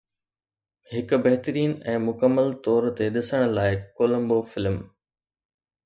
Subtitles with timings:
[0.93, 4.85] هڪ بهترين ۽ مڪمل طور تي ڏسڻ لائق ڪولمبو فلم